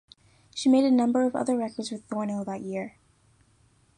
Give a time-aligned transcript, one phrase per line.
[0.55, 2.95] She made a number of other records with Thornhill that year.